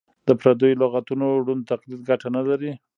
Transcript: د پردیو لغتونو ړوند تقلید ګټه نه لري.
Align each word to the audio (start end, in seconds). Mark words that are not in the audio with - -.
د 0.27 0.29
پردیو 0.39 0.79
لغتونو 0.81 1.27
ړوند 1.45 1.67
تقلید 1.71 2.01
ګټه 2.09 2.27
نه 2.35 2.41
لري. 2.49 2.71